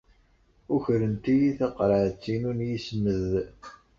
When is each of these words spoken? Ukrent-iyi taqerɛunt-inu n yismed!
Ukrent-iyi 0.75 1.49
taqerɛunt-inu 1.57 2.51
n 2.53 2.59
yismed! 2.69 3.31